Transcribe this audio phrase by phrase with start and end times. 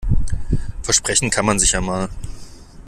[0.81, 2.09] Versprechen kann man sich ja mal.